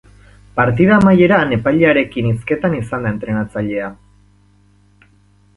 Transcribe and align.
Partida 0.59 0.95
amaieran 1.01 1.53
epailearekin 1.57 2.31
hizketan 2.31 2.79
izan 2.81 3.07
da 3.09 3.13
entrenatzailea. 3.17 3.95